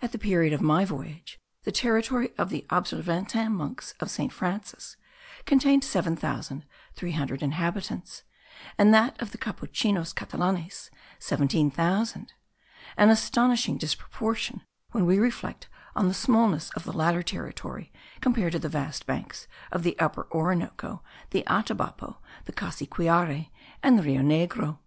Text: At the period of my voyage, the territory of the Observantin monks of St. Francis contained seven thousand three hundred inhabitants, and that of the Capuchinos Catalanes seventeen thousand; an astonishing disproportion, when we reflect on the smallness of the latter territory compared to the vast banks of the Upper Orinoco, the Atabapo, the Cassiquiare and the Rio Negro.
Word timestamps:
At 0.00 0.12
the 0.12 0.20
period 0.20 0.52
of 0.52 0.60
my 0.60 0.84
voyage, 0.84 1.40
the 1.64 1.72
territory 1.72 2.30
of 2.38 2.48
the 2.48 2.64
Observantin 2.70 3.50
monks 3.50 3.92
of 3.98 4.08
St. 4.08 4.32
Francis 4.32 4.96
contained 5.46 5.82
seven 5.82 6.14
thousand 6.14 6.64
three 6.94 7.10
hundred 7.10 7.42
inhabitants, 7.42 8.22
and 8.78 8.94
that 8.94 9.20
of 9.20 9.32
the 9.32 9.36
Capuchinos 9.36 10.14
Catalanes 10.14 10.90
seventeen 11.18 11.72
thousand; 11.72 12.34
an 12.96 13.10
astonishing 13.10 13.78
disproportion, 13.78 14.62
when 14.92 15.06
we 15.06 15.18
reflect 15.18 15.66
on 15.96 16.06
the 16.06 16.14
smallness 16.14 16.70
of 16.76 16.84
the 16.84 16.92
latter 16.92 17.24
territory 17.24 17.92
compared 18.20 18.52
to 18.52 18.60
the 18.60 18.68
vast 18.68 19.06
banks 19.06 19.48
of 19.72 19.82
the 19.82 19.98
Upper 19.98 20.28
Orinoco, 20.30 21.02
the 21.30 21.42
Atabapo, 21.48 22.18
the 22.44 22.52
Cassiquiare 22.52 23.50
and 23.82 23.98
the 23.98 24.04
Rio 24.04 24.20
Negro. 24.22 24.78